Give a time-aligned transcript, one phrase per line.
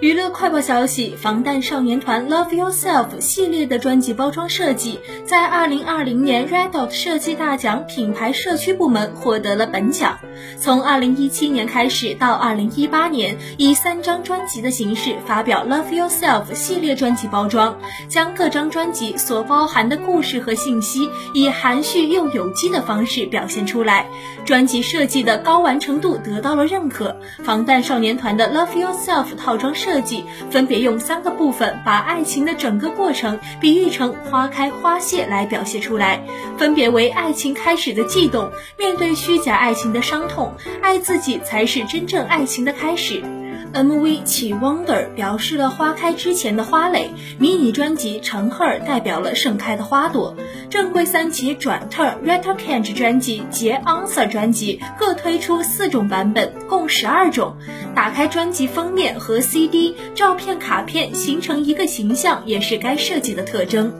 [0.00, 10.18] 娱乐快报消息：防弹少年团 Love Yourself 系列的专辑包装设计，在2020年 Red Dot 设计大奖品牌社区部门获得了本奖。
[10.58, 17.78] 从2017年开始到2018年，以三张专辑的形式发表 Love Yourself 系列专辑包装，
[18.08, 24.06] 将各张专辑所包含的故事和信息以含蓄又有机的方式表现出来。
[24.46, 27.14] 专辑设计的高完成度得到了认可。
[27.44, 29.89] 防弹少年团的 Love Yourself 套装设。
[29.90, 36.22] 设计分别用三个部分把爱情的整个过程比喻成花开花谢来表现出来，
[36.56, 43.39] 分别为爱情开始的悸动，面对虚假爱情的伤痛，爱自己才是真正爱情的开始。
[43.72, 50.34] MV 起 Wonder 表示了花开之前的花蕾，迷你专辑橙赫代表了盛开的花朵。
[50.68, 57.56] 正规三辑转 Turn Retro Can't 专辑及 Answer 专辑各推出四种版本，共十二种。
[57.94, 63.92] 打开专辑封面和 CD 照片卡片，形成一个形象，也是该设计的特征。